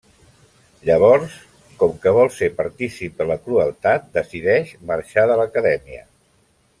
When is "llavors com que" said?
0.89-2.13